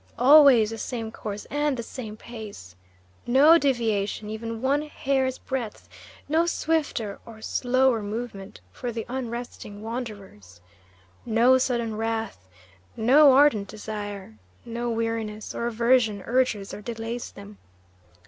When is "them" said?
17.33-17.59